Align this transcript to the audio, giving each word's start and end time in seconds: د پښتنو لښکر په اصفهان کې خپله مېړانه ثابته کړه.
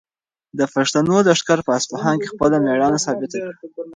د 0.59 0.61
پښتنو 0.73 1.15
لښکر 1.27 1.59
په 1.65 1.71
اصفهان 1.79 2.15
کې 2.21 2.31
خپله 2.33 2.55
مېړانه 2.63 2.97
ثابته 3.05 3.37
کړه. 3.41 3.53